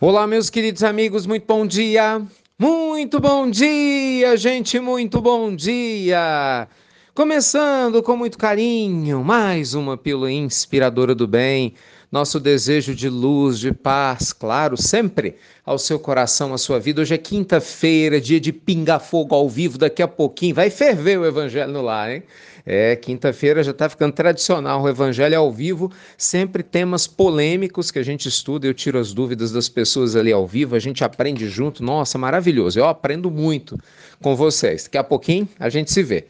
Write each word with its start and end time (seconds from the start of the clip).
Olá, 0.00 0.28
meus 0.28 0.48
queridos 0.48 0.84
amigos, 0.84 1.26
muito 1.26 1.44
bom 1.44 1.66
dia! 1.66 2.22
Muito 2.56 3.18
bom 3.18 3.50
dia, 3.50 4.36
gente, 4.36 4.78
muito 4.78 5.20
bom 5.20 5.52
dia! 5.52 6.68
Começando 7.18 8.00
com 8.00 8.16
muito 8.16 8.38
carinho, 8.38 9.24
mais 9.24 9.74
uma 9.74 9.96
pílula 9.96 10.30
inspiradora 10.30 11.16
do 11.16 11.26
bem, 11.26 11.74
nosso 12.12 12.38
desejo 12.38 12.94
de 12.94 13.08
luz, 13.08 13.58
de 13.58 13.72
paz, 13.72 14.32
claro, 14.32 14.80
sempre 14.80 15.34
ao 15.66 15.80
seu 15.80 15.98
coração, 15.98 16.54
à 16.54 16.58
sua 16.58 16.78
vida. 16.78 17.00
Hoje 17.00 17.16
é 17.16 17.18
quinta-feira, 17.18 18.20
dia 18.20 18.38
de 18.38 18.52
pingar 18.52 19.00
fogo 19.00 19.34
ao 19.34 19.48
vivo, 19.48 19.76
daqui 19.76 20.00
a 20.00 20.06
pouquinho 20.06 20.54
vai 20.54 20.70
ferver 20.70 21.18
o 21.18 21.26
evangelho 21.26 21.72
no 21.72 21.82
lar, 21.82 22.08
hein? 22.08 22.22
É, 22.64 22.94
quinta-feira 22.94 23.64
já 23.64 23.72
está 23.72 23.88
ficando 23.88 24.12
tradicional 24.12 24.82
o 24.82 24.88
Evangelho 24.88 25.38
ao 25.38 25.50
vivo, 25.50 25.90
sempre 26.16 26.62
temas 26.62 27.06
polêmicos 27.08 27.90
que 27.90 27.98
a 27.98 28.02
gente 28.02 28.28
estuda, 28.28 28.64
eu 28.66 28.74
tiro 28.74 28.96
as 28.96 29.12
dúvidas 29.12 29.50
das 29.50 29.68
pessoas 29.68 30.14
ali 30.14 30.30
ao 30.30 30.46
vivo, 30.46 30.76
a 30.76 30.78
gente 30.78 31.02
aprende 31.02 31.48
junto, 31.48 31.82
nossa, 31.82 32.16
maravilhoso, 32.16 32.78
eu 32.78 32.86
aprendo 32.86 33.28
muito 33.28 33.76
com 34.22 34.36
vocês. 34.36 34.84
Daqui 34.84 34.98
a 34.98 35.02
pouquinho 35.02 35.48
a 35.58 35.68
gente 35.68 35.90
se 35.90 36.02
vê. 36.02 36.26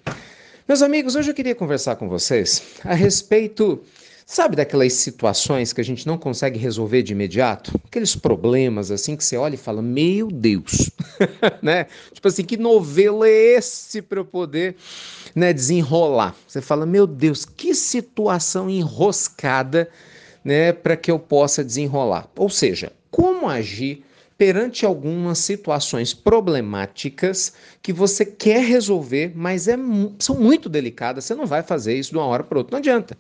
Meus 0.69 0.83
amigos, 0.83 1.17
hoje 1.17 1.31
eu 1.31 1.35
queria 1.35 1.55
conversar 1.55 1.97
com 1.97 2.11
vocês 2.11 2.63
a 2.85 2.93
respeito 2.93 3.83
Sabe 4.27 4.55
daquelas 4.55 4.93
situações 4.93 5.73
que 5.73 5.81
a 5.81 5.85
gente 5.85 6.07
não 6.07 6.19
consegue 6.19 6.59
resolver 6.59 7.03
de 7.03 7.15
imediato? 7.15 7.73
Aqueles 7.87 8.15
problemas 8.15 8.91
assim 8.91 9.17
que 9.17 9.25
você 9.25 9.39
olha 9.39 9.55
e 9.55 9.57
fala: 9.57 9.81
Meu 9.81 10.29
Deus, 10.31 10.91
né? 11.63 11.87
Tipo 12.13 12.29
assim, 12.29 12.45
que 12.45 12.59
novelo 12.59 13.25
é 13.25 13.31
esse 13.31 14.03
para 14.03 14.21
eu 14.21 14.27
poder 14.27 14.77
né, 15.35 15.55
desenrolar? 15.55 16.37
Você 16.47 16.61
fala: 16.61 16.85
Meu 16.85 17.07
Deus, 17.07 17.47
que 17.47 17.75
situação 17.75 18.69
enroscada 18.69 19.89
né, 20.45 20.75
para 20.75 20.95
que 20.95 21.11
eu 21.11 21.19
possa 21.19 21.65
desenrolar. 21.65 22.29
Ou 22.37 22.51
seja, 22.51 22.93
como 23.11 23.49
agir 23.49 24.05
perante 24.39 24.87
algumas 24.87 25.39
situações 25.39 26.15
problemáticas 26.15 27.53
que 27.83 27.93
você 27.93 28.25
quer 28.25 28.65
resolver, 28.65 29.33
mas 29.35 29.67
é, 29.67 29.77
são 30.21 30.37
muito 30.37 30.69
delicadas, 30.69 31.25
você 31.25 31.35
não 31.35 31.45
vai 31.45 31.63
fazer 31.63 31.99
isso 31.99 32.13
de 32.13 32.17
uma 32.19 32.27
hora 32.27 32.45
para 32.45 32.59
outra, 32.59 32.73
não 32.73 32.79
adianta. 32.79 33.19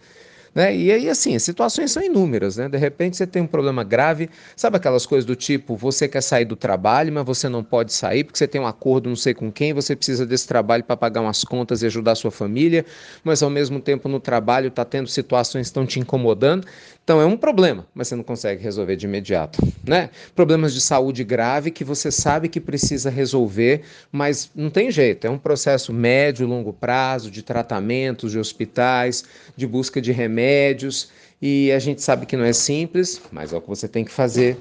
Né? 0.58 0.76
E 0.76 0.90
aí, 0.90 1.08
assim, 1.08 1.36
as 1.36 1.44
situações 1.44 1.92
são 1.92 2.02
inúmeras, 2.02 2.56
né? 2.56 2.68
De 2.68 2.76
repente 2.76 3.16
você 3.16 3.28
tem 3.28 3.40
um 3.40 3.46
problema 3.46 3.84
grave, 3.84 4.28
sabe 4.56 4.76
aquelas 4.76 5.06
coisas 5.06 5.24
do 5.24 5.36
tipo, 5.36 5.76
você 5.76 6.08
quer 6.08 6.20
sair 6.20 6.44
do 6.44 6.56
trabalho, 6.56 7.12
mas 7.12 7.24
você 7.24 7.48
não 7.48 7.62
pode 7.62 7.92
sair 7.92 8.24
porque 8.24 8.36
você 8.36 8.48
tem 8.48 8.60
um 8.60 8.66
acordo 8.66 9.08
não 9.08 9.14
sei 9.14 9.34
com 9.34 9.52
quem, 9.52 9.72
você 9.72 9.94
precisa 9.94 10.26
desse 10.26 10.48
trabalho 10.48 10.82
para 10.82 10.96
pagar 10.96 11.20
umas 11.20 11.44
contas 11.44 11.82
e 11.82 11.86
ajudar 11.86 12.10
a 12.10 12.14
sua 12.16 12.32
família, 12.32 12.84
mas 13.22 13.40
ao 13.40 13.48
mesmo 13.50 13.78
tempo 13.78 14.08
no 14.08 14.18
trabalho 14.18 14.66
está 14.66 14.84
tendo 14.84 15.06
situações 15.06 15.68
que 15.68 15.70
estão 15.70 15.86
te 15.86 16.00
incomodando. 16.00 16.66
Então 17.04 17.22
é 17.22 17.24
um 17.24 17.38
problema, 17.38 17.86
mas 17.94 18.08
você 18.08 18.16
não 18.16 18.22
consegue 18.24 18.62
resolver 18.62 18.94
de 18.96 19.06
imediato, 19.06 19.62
né? 19.86 20.10
Problemas 20.34 20.74
de 20.74 20.80
saúde 20.80 21.24
grave 21.24 21.70
que 21.70 21.82
você 21.82 22.10
sabe 22.10 22.50
que 22.50 22.60
precisa 22.60 23.08
resolver, 23.08 23.82
mas 24.12 24.50
não 24.54 24.68
tem 24.68 24.90
jeito, 24.90 25.26
é 25.26 25.30
um 25.30 25.38
processo 25.38 25.90
médio, 25.90 26.46
longo 26.46 26.70
prazo 26.70 27.30
de 27.30 27.42
tratamentos, 27.42 28.32
de 28.32 28.38
hospitais, 28.38 29.24
de 29.56 29.66
busca 29.66 30.02
de 30.02 30.12
remédios, 30.12 30.47
e 31.40 31.70
a 31.72 31.78
gente 31.78 32.02
sabe 32.02 32.26
que 32.26 32.36
não 32.36 32.44
é 32.44 32.52
simples, 32.52 33.20
mas 33.30 33.52
é 33.52 33.56
o 33.56 33.60
que 33.60 33.68
você 33.68 33.86
tem 33.86 34.04
que 34.04 34.10
fazer 34.10 34.58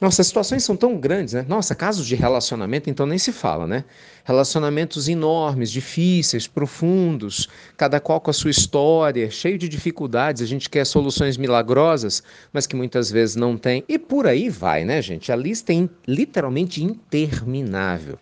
nossa, 0.00 0.22
as 0.22 0.28
situações 0.28 0.64
são 0.64 0.74
tão 0.74 0.96
grandes, 0.96 1.34
né? 1.34 1.44
Nossa, 1.46 1.74
casos 1.74 2.06
de 2.06 2.14
relacionamento, 2.14 2.88
então 2.88 3.04
nem 3.04 3.18
se 3.18 3.32
fala, 3.32 3.66
né? 3.66 3.84
Relacionamentos 4.24 5.08
enormes, 5.08 5.70
difíceis, 5.70 6.46
profundos, 6.46 7.50
cada 7.76 8.00
qual 8.00 8.18
com 8.18 8.30
a 8.30 8.32
sua 8.32 8.50
história, 8.50 9.30
cheio 9.30 9.58
de 9.58 9.68
dificuldades. 9.68 10.40
A 10.40 10.46
gente 10.46 10.70
quer 10.70 10.86
soluções 10.86 11.36
milagrosas, 11.36 12.22
mas 12.50 12.66
que 12.66 12.74
muitas 12.74 13.10
vezes 13.10 13.36
não 13.36 13.58
tem. 13.58 13.84
E 13.86 13.98
por 13.98 14.26
aí 14.26 14.48
vai, 14.48 14.86
né, 14.86 15.02
gente? 15.02 15.30
A 15.30 15.36
lista 15.36 15.70
é 15.70 15.86
literalmente 16.08 16.82
interminável. 16.82 18.18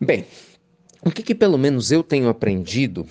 Bem, 0.00 0.24
o 1.02 1.10
que, 1.10 1.22
que 1.22 1.34
pelo 1.34 1.58
menos 1.58 1.92
eu 1.92 2.02
tenho 2.02 2.30
aprendido 2.30 3.06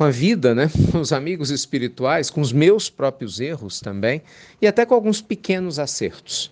com 0.00 0.04
a 0.04 0.10
vida, 0.10 0.54
né? 0.54 0.70
com 0.90 0.98
os 0.98 1.12
amigos 1.12 1.50
espirituais, 1.50 2.30
com 2.30 2.40
os 2.40 2.54
meus 2.54 2.88
próprios 2.88 3.38
erros 3.38 3.80
também 3.80 4.22
e 4.58 4.66
até 4.66 4.86
com 4.86 4.94
alguns 4.94 5.20
pequenos 5.20 5.78
acertos. 5.78 6.50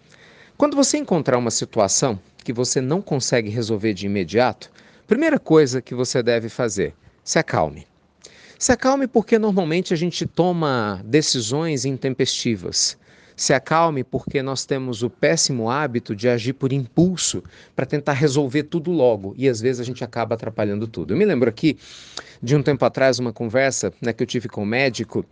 Quando 0.59 0.76
você 0.76 0.98
encontrar 0.98 1.38
uma 1.38 1.50
situação 1.50 2.20
que 2.44 2.53
você 2.53 2.78
não 2.82 3.00
consegue 3.00 3.48
resolver 3.48 3.94
de 3.94 4.04
imediato, 4.04 4.70
primeira 5.06 5.38
coisa 5.38 5.81
que 5.81 5.94
você 5.94 6.22
deve 6.22 6.50
fazer, 6.50 6.92
se 7.25 7.38
acalme. 7.38 7.86
Se 8.59 8.70
acalme 8.70 9.06
porque 9.06 9.38
normalmente 9.38 9.94
a 9.94 9.97
gente 9.97 10.26
toma 10.26 11.00
decisões 11.03 11.86
intempestivas. 11.86 12.98
Se 13.38 13.54
acalme 13.54 14.03
porque 14.03 14.43
nós 14.43 14.66
temos 14.66 15.04
o 15.04 15.09
péssimo 15.09 15.71
hábito 15.71 16.15
de 16.15 16.28
agir 16.28 16.54
por 16.54 16.72
impulso 16.72 17.41
para 17.76 17.87
tentar 17.87 18.15
resolver 18.15 18.65
tudo 18.65 18.91
logo 18.91 19.32
e 19.38 19.49
às 19.49 19.60
vezes 19.60 19.78
a 19.78 19.84
gente 19.84 20.03
acaba 20.03 20.34
atrapalhando 20.34 20.88
tudo. 20.88 21.15
Eu 21.15 21.16
me 21.16 21.25
lembro 21.25 21.48
aqui 21.48 21.78
de 22.43 22.56
um 22.56 22.62
tempo 22.65 22.84
atrás 22.84 23.21
uma 23.21 23.32
conversa 23.32 23.93
né, 24.03 24.12
que 24.12 24.25
eu 24.25 24.27
tive 24.27 24.48
com 24.48 24.65
um 24.65 24.66
médico 24.66 25.25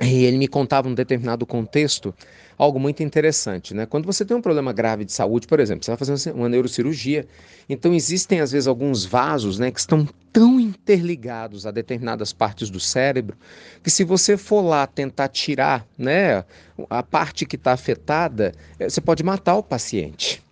e 0.00 0.24
ele 0.24 0.38
me 0.38 0.48
contava 0.48 0.88
um 0.88 0.94
determinado 0.94 1.44
contexto 1.44 2.14
algo 2.58 2.80
muito 2.80 3.02
interessante, 3.02 3.72
né? 3.72 3.86
Quando 3.86 4.04
você 4.04 4.24
tem 4.24 4.36
um 4.36 4.42
problema 4.42 4.72
grave 4.72 5.04
de 5.04 5.12
saúde, 5.12 5.46
por 5.46 5.60
exemplo, 5.60 5.84
você 5.84 5.92
vai 5.92 5.98
fazer 5.98 6.32
uma 6.32 6.48
neurocirurgia, 6.48 7.26
então 7.68 7.94
existem 7.94 8.40
às 8.40 8.50
vezes 8.50 8.66
alguns 8.66 9.04
vasos, 9.04 9.58
né, 9.60 9.70
que 9.70 9.78
estão 9.78 10.08
tão 10.32 10.58
interligados 10.58 11.66
a 11.66 11.70
determinadas 11.70 12.32
partes 12.32 12.68
do 12.68 12.80
cérebro 12.80 13.36
que 13.82 13.90
se 13.90 14.02
você 14.02 14.36
for 14.36 14.62
lá 14.62 14.86
tentar 14.86 15.28
tirar, 15.28 15.86
né, 15.96 16.44
a 16.90 17.02
parte 17.02 17.46
que 17.46 17.56
está 17.56 17.72
afetada, 17.72 18.52
eh, 18.78 18.88
você 18.88 19.00
pode 19.00 19.22
matar 19.22 19.54
o 19.56 19.62
paciente. 19.62 20.42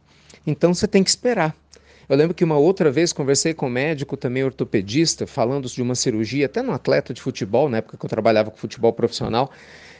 Então 0.46 0.72
você 0.72 0.86
tem 0.86 1.02
que 1.02 1.10
esperar. 1.10 1.56
Eu 2.08 2.16
lembro 2.16 2.34
que 2.34 2.44
uma 2.44 2.56
outra 2.56 2.90
vez 2.90 3.12
conversei 3.12 3.52
com 3.52 3.66
um 3.66 3.70
médico, 3.70 4.16
também 4.16 4.44
ortopedista, 4.44 5.26
falando 5.26 5.68
de 5.68 5.82
uma 5.82 5.94
cirurgia, 5.94 6.46
até 6.46 6.62
no 6.62 6.72
atleta 6.72 7.12
de 7.12 7.20
futebol, 7.20 7.68
na 7.68 7.78
época 7.78 7.96
que 7.96 8.06
eu 8.06 8.10
trabalhava 8.10 8.50
com 8.50 8.56
futebol 8.56 8.92
profissional, 8.92 9.50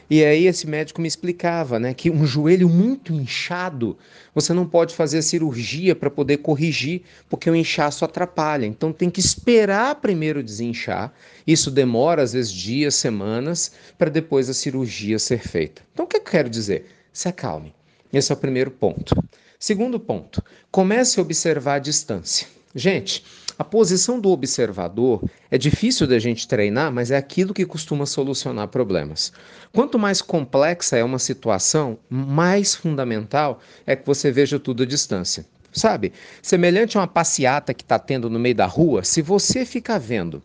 e 0.09 0.23
aí 0.23 0.47
esse 0.47 0.65
médico 0.65 1.01
me 1.01 1.07
explicava, 1.07 1.77
né, 1.77 1.93
que 1.93 2.09
um 2.09 2.25
joelho 2.25 2.69
muito 2.69 3.13
inchado, 3.13 3.97
você 4.33 4.53
não 4.53 4.65
pode 4.65 4.95
fazer 4.95 5.17
a 5.17 5.21
cirurgia 5.21 5.93
para 5.93 6.09
poder 6.09 6.37
corrigir, 6.37 7.01
porque 7.29 7.49
o 7.49 7.55
inchaço 7.55 8.05
atrapalha. 8.05 8.65
Então 8.65 8.93
tem 8.93 9.09
que 9.09 9.19
esperar 9.19 9.95
primeiro 9.95 10.41
desinchar. 10.41 11.11
Isso 11.45 11.69
demora 11.69 12.21
às 12.21 12.31
vezes 12.31 12.53
dias, 12.53 12.95
semanas, 12.95 13.73
para 13.97 14.09
depois 14.09 14.49
a 14.49 14.53
cirurgia 14.53 15.19
ser 15.19 15.45
feita. 15.45 15.81
Então 15.93 16.05
o 16.05 16.07
que 16.07 16.15
eu 16.15 16.21
quero 16.21 16.49
dizer? 16.49 16.85
Se 17.11 17.27
acalme. 17.27 17.73
Esse 18.13 18.31
é 18.31 18.35
o 18.35 18.37
primeiro 18.37 18.71
ponto. 18.71 19.13
Segundo 19.59 19.99
ponto, 19.99 20.43
comece 20.69 21.19
a 21.19 21.23
observar 21.23 21.75
a 21.75 21.79
distância. 21.79 22.47
Gente, 22.75 23.23
a 23.57 23.63
posição 23.63 24.19
do 24.19 24.29
observador 24.29 25.27
é 25.49 25.57
difícil 25.57 26.05
da 26.05 26.19
gente 26.19 26.47
treinar, 26.47 26.91
mas 26.91 27.09
é 27.09 27.17
aquilo 27.17 27.55
que 27.55 27.65
costuma 27.65 28.05
solucionar 28.05 28.67
problemas. 28.67 29.33
Quanto 29.73 29.97
mais 29.97 30.21
complexa 30.21 30.95
é 30.95 31.03
uma 31.03 31.17
situação, 31.17 31.97
mais 32.07 32.75
fundamental 32.75 33.59
é 33.83 33.95
que 33.95 34.05
você 34.05 34.31
veja 34.31 34.59
tudo 34.59 34.83
à 34.83 34.85
distância. 34.85 35.43
Sabe? 35.71 36.13
Semelhante 36.39 36.95
a 36.95 37.01
uma 37.01 37.07
passeata 37.07 37.73
que 37.73 37.83
está 37.83 37.97
tendo 37.97 38.29
no 38.29 38.37
meio 38.37 38.55
da 38.55 38.67
rua, 38.67 39.03
se 39.03 39.23
você 39.23 39.65
ficar 39.65 39.97
vendo 39.97 40.43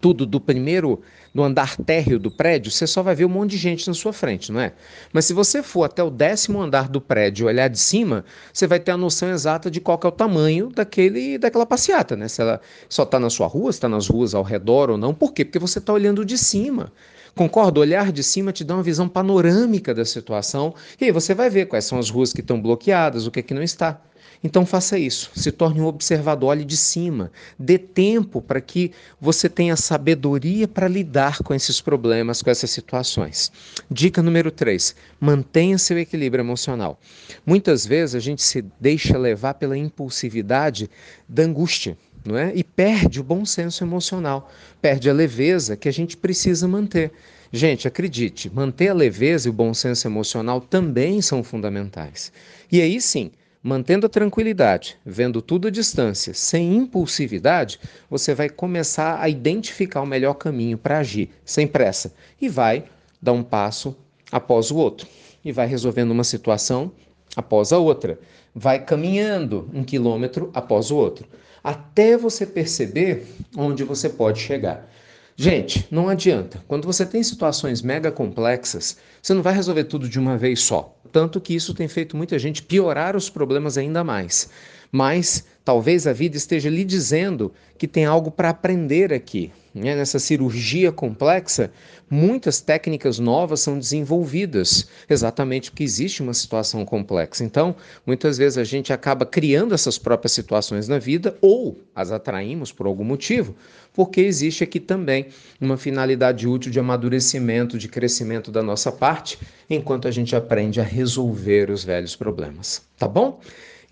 tudo 0.00 0.24
do 0.24 0.40
primeiro, 0.40 1.00
no 1.34 1.42
andar 1.42 1.76
térreo 1.76 2.18
do 2.18 2.30
prédio, 2.30 2.70
você 2.70 2.86
só 2.86 3.02
vai 3.02 3.14
ver 3.14 3.24
um 3.24 3.28
monte 3.28 3.52
de 3.52 3.56
gente 3.56 3.88
na 3.88 3.94
sua 3.94 4.12
frente, 4.12 4.52
não 4.52 4.60
é? 4.60 4.72
Mas 5.12 5.24
se 5.24 5.32
você 5.32 5.62
for 5.62 5.84
até 5.84 6.02
o 6.02 6.10
décimo 6.10 6.60
andar 6.60 6.88
do 6.88 7.00
prédio 7.00 7.46
olhar 7.46 7.68
de 7.68 7.78
cima, 7.78 8.24
você 8.52 8.66
vai 8.66 8.78
ter 8.78 8.92
a 8.92 8.96
noção 8.96 9.30
exata 9.30 9.70
de 9.70 9.80
qual 9.80 9.98
é 10.04 10.06
o 10.06 10.12
tamanho 10.12 10.68
daquele, 10.68 11.38
daquela 11.38 11.66
passeata, 11.66 12.14
né? 12.14 12.28
Se 12.28 12.40
ela 12.40 12.60
só 12.88 13.02
está 13.02 13.18
na 13.18 13.30
sua 13.30 13.46
rua, 13.46 13.72
se 13.72 13.78
está 13.78 13.88
nas 13.88 14.06
ruas 14.06 14.34
ao 14.34 14.42
redor 14.42 14.90
ou 14.90 14.98
não. 14.98 15.12
Por 15.12 15.32
quê? 15.32 15.44
Porque 15.44 15.58
você 15.58 15.78
está 15.78 15.92
olhando 15.92 16.24
de 16.24 16.38
cima. 16.38 16.92
Concordo? 17.34 17.80
Olhar 17.80 18.12
de 18.12 18.22
cima 18.22 18.52
te 18.52 18.62
dá 18.62 18.74
uma 18.74 18.82
visão 18.82 19.08
panorâmica 19.08 19.94
da 19.94 20.04
situação 20.04 20.74
e 21.00 21.06
aí 21.06 21.10
você 21.10 21.34
vai 21.34 21.48
ver 21.48 21.66
quais 21.66 21.86
são 21.86 21.98
as 21.98 22.10
ruas 22.10 22.32
que 22.32 22.40
estão 22.40 22.60
bloqueadas, 22.60 23.26
o 23.26 23.30
que 23.30 23.40
é 23.40 23.42
que 23.42 23.54
não 23.54 23.62
está. 23.62 24.00
Então 24.44 24.66
faça 24.66 24.98
isso, 24.98 25.30
se 25.36 25.52
torne 25.52 25.80
um 25.80 25.86
observador, 25.86 26.48
olhe 26.48 26.64
de 26.64 26.76
cima, 26.76 27.30
dê 27.56 27.78
tempo 27.78 28.42
para 28.42 28.60
que 28.60 28.90
você 29.20 29.48
tenha 29.48 29.76
sabedoria 29.76 30.66
para 30.66 30.88
lidar 30.88 31.38
com 31.44 31.54
esses 31.54 31.80
problemas, 31.80 32.42
com 32.42 32.50
essas 32.50 32.70
situações. 32.70 33.52
Dica 33.88 34.20
número 34.20 34.50
3: 34.50 34.96
mantenha 35.20 35.78
seu 35.78 35.96
equilíbrio 35.96 36.42
emocional. 36.42 36.98
Muitas 37.46 37.86
vezes 37.86 38.16
a 38.16 38.20
gente 38.20 38.42
se 38.42 38.64
deixa 38.80 39.16
levar 39.16 39.54
pela 39.54 39.78
impulsividade 39.78 40.90
da 41.28 41.44
angústia. 41.44 41.96
Não 42.24 42.38
é? 42.38 42.52
E 42.54 42.62
perde 42.62 43.20
o 43.20 43.24
bom 43.24 43.44
senso 43.44 43.82
emocional, 43.82 44.48
perde 44.80 45.10
a 45.10 45.12
leveza 45.12 45.76
que 45.76 45.88
a 45.88 45.92
gente 45.92 46.16
precisa 46.16 46.68
manter. 46.68 47.10
Gente, 47.52 47.88
acredite, 47.88 48.48
manter 48.48 48.88
a 48.88 48.94
leveza 48.94 49.48
e 49.48 49.50
o 49.50 49.52
bom 49.52 49.74
senso 49.74 50.06
emocional 50.06 50.60
também 50.60 51.20
são 51.20 51.42
fundamentais. 51.42 52.32
E 52.70 52.80
aí 52.80 53.00
sim, 53.00 53.32
Mantendo 53.64 54.06
a 54.06 54.10
tranquilidade, 54.10 54.98
vendo 55.06 55.40
tudo 55.40 55.68
à 55.68 55.70
distância, 55.70 56.34
sem 56.34 56.74
impulsividade, 56.74 57.78
você 58.10 58.34
vai 58.34 58.48
começar 58.48 59.20
a 59.20 59.28
identificar 59.28 60.00
o 60.00 60.06
melhor 60.06 60.34
caminho 60.34 60.76
para 60.76 60.98
agir, 60.98 61.30
sem 61.44 61.64
pressa, 61.64 62.12
e 62.40 62.48
vai 62.48 62.86
dar 63.22 63.32
um 63.32 63.44
passo 63.44 63.96
após 64.32 64.72
o 64.72 64.76
outro. 64.76 65.06
E 65.44 65.52
vai 65.52 65.68
resolvendo 65.68 66.10
uma 66.10 66.24
situação 66.24 66.90
após 67.36 67.72
a 67.72 67.78
outra. 67.78 68.18
Vai 68.52 68.84
caminhando 68.84 69.70
um 69.72 69.84
quilômetro 69.84 70.50
após 70.52 70.90
o 70.90 70.96
outro, 70.96 71.24
até 71.62 72.16
você 72.16 72.44
perceber 72.44 73.28
onde 73.56 73.84
você 73.84 74.08
pode 74.08 74.40
chegar. 74.40 74.90
Gente, 75.36 75.86
não 75.90 76.08
adianta. 76.08 76.62
Quando 76.68 76.84
você 76.84 77.06
tem 77.06 77.22
situações 77.22 77.80
mega 77.80 78.12
complexas, 78.12 78.98
você 79.20 79.32
não 79.32 79.42
vai 79.42 79.54
resolver 79.54 79.84
tudo 79.84 80.08
de 80.08 80.18
uma 80.18 80.36
vez 80.36 80.60
só. 80.60 80.94
Tanto 81.10 81.40
que 81.40 81.54
isso 81.54 81.74
tem 81.74 81.88
feito 81.88 82.16
muita 82.16 82.38
gente 82.38 82.62
piorar 82.62 83.16
os 83.16 83.30
problemas 83.30 83.78
ainda 83.78 84.04
mais. 84.04 84.50
Mas 84.92 85.46
talvez 85.64 86.06
a 86.06 86.12
vida 86.12 86.36
esteja 86.36 86.68
lhe 86.68 86.84
dizendo 86.84 87.50
que 87.78 87.88
tem 87.88 88.04
algo 88.04 88.30
para 88.30 88.50
aprender 88.50 89.10
aqui. 89.10 89.50
Né? 89.74 89.96
Nessa 89.96 90.18
cirurgia 90.18 90.92
complexa, 90.92 91.72
muitas 92.10 92.60
técnicas 92.60 93.18
novas 93.18 93.60
são 93.60 93.78
desenvolvidas, 93.78 94.86
exatamente 95.08 95.70
porque 95.70 95.82
existe 95.82 96.22
uma 96.22 96.34
situação 96.34 96.84
complexa. 96.84 97.42
Então, 97.42 97.74
muitas 98.06 98.36
vezes 98.36 98.58
a 98.58 98.64
gente 98.64 98.92
acaba 98.92 99.24
criando 99.24 99.74
essas 99.74 99.96
próprias 99.96 100.32
situações 100.32 100.88
na 100.88 100.98
vida 100.98 101.38
ou 101.40 101.80
as 101.94 102.12
atraímos 102.12 102.70
por 102.70 102.86
algum 102.86 103.04
motivo, 103.04 103.56
porque 103.94 104.20
existe 104.20 104.62
aqui 104.62 104.78
também 104.78 105.28
uma 105.58 105.78
finalidade 105.78 106.46
útil 106.46 106.70
de 106.70 106.78
amadurecimento, 106.78 107.78
de 107.78 107.88
crescimento 107.88 108.50
da 108.50 108.62
nossa 108.62 108.92
parte, 108.92 109.38
enquanto 109.70 110.06
a 110.06 110.10
gente 110.10 110.36
aprende 110.36 110.82
a 110.82 110.84
resolver 110.84 111.70
os 111.70 111.82
velhos 111.82 112.14
problemas. 112.14 112.82
Tá 112.98 113.08
bom? 113.08 113.40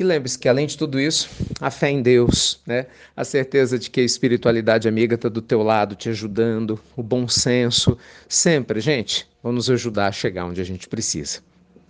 E 0.00 0.02
lembre-se 0.02 0.38
que, 0.38 0.48
além 0.48 0.66
de 0.66 0.78
tudo 0.78 0.98
isso, 0.98 1.28
a 1.60 1.70
fé 1.70 1.90
em 1.90 2.00
Deus, 2.00 2.58
né? 2.66 2.86
a 3.14 3.22
certeza 3.22 3.78
de 3.78 3.90
que 3.90 4.00
a 4.00 4.02
espiritualidade 4.02 4.88
amiga 4.88 5.14
está 5.14 5.28
do 5.28 5.42
teu 5.42 5.62
lado, 5.62 5.94
te 5.94 6.08
ajudando, 6.08 6.80
o 6.96 7.02
bom 7.02 7.28
senso, 7.28 7.98
sempre, 8.26 8.80
gente, 8.80 9.28
vão 9.42 9.52
nos 9.52 9.68
ajudar 9.68 10.06
a 10.06 10.12
chegar 10.12 10.46
onde 10.46 10.58
a 10.58 10.64
gente 10.64 10.88
precisa. 10.88 11.40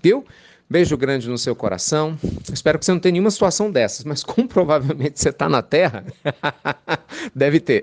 Viu? 0.03 0.27
Beijo 0.71 0.97
grande 0.97 1.29
no 1.29 1.37
seu 1.37 1.57
coração. 1.57 2.17
Espero 2.53 2.79
que 2.79 2.85
você 2.85 2.93
não 2.93 3.01
tenha 3.01 3.15
nenhuma 3.15 3.33
situação 3.33 3.73
dessas, 3.73 4.05
mas 4.05 4.23
como 4.23 4.47
provavelmente 4.49 5.19
você 5.19 5.31
está 5.31 5.49
na 5.49 5.63
Terra, 5.63 6.05
deve 7.35 7.59
ter. 7.59 7.83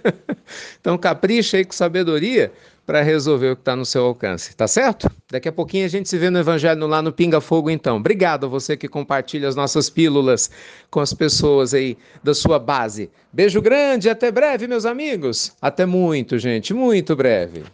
então 0.80 0.96
capricha 0.96 1.58
aí 1.58 1.66
com 1.66 1.72
sabedoria 1.72 2.50
para 2.86 3.02
resolver 3.02 3.50
o 3.50 3.56
que 3.56 3.60
está 3.60 3.76
no 3.76 3.84
seu 3.84 4.06
alcance, 4.06 4.56
tá 4.56 4.66
certo? 4.66 5.10
Daqui 5.30 5.50
a 5.50 5.52
pouquinho 5.52 5.84
a 5.84 5.88
gente 5.88 6.08
se 6.08 6.16
vê 6.16 6.30
no 6.30 6.38
Evangelho 6.38 6.86
lá 6.86 7.02
no 7.02 7.12
Pinga 7.12 7.42
Fogo, 7.42 7.68
então. 7.68 7.98
Obrigado 7.98 8.46
a 8.46 8.48
você 8.48 8.74
que 8.74 8.88
compartilha 8.88 9.46
as 9.46 9.54
nossas 9.54 9.90
pílulas 9.90 10.50
com 10.90 11.00
as 11.00 11.12
pessoas 11.12 11.74
aí 11.74 11.98
da 12.24 12.32
sua 12.32 12.58
base. 12.58 13.10
Beijo 13.30 13.60
grande, 13.60 14.08
até 14.08 14.32
breve, 14.32 14.66
meus 14.66 14.86
amigos. 14.86 15.52
Até 15.60 15.84
muito, 15.84 16.38
gente, 16.38 16.72
muito 16.72 17.14
breve. 17.14 17.64